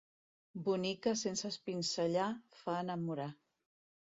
Bonica 0.69 1.13
sense 1.21 1.45
espinzellar, 1.53 2.31
fa 2.63 2.79
enamorar. 2.87 3.33